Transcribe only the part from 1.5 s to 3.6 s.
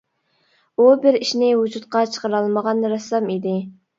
ۋۇجۇدقا چىقىرالمىغان رەسسام ئىدى.